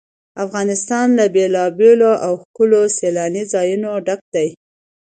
[0.45, 4.49] افغانستان له بېلابېلو او ښکلو سیلاني ځایونو ډک دی.